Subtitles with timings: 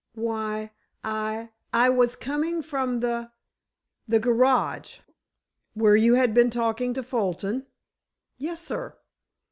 [0.15, 0.71] "Why,
[1.03, 5.01] I—I was coming from the—the garage——"
[5.75, 7.67] "Where you had been talking to Fulton?"
[8.39, 8.97] "Yes, sir."